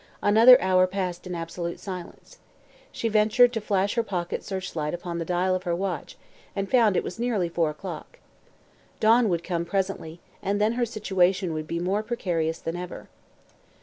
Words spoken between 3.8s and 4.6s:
her pocket